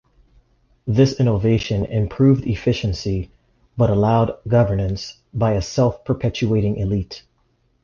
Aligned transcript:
This 0.87 1.19
innovation 1.19 1.85
improved 1.85 2.47
efficiency, 2.47 3.29
but 3.77 3.91
allowed 3.91 4.35
governance 4.47 5.19
by 5.31 5.53
a 5.53 5.61
self-perpetuating 5.61 6.77
elite. 6.77 7.23